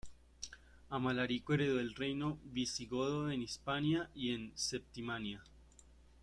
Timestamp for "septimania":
4.55-5.43